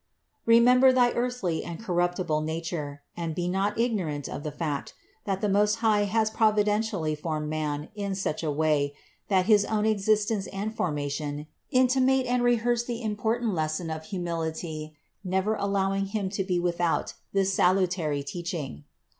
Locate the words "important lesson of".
13.03-14.05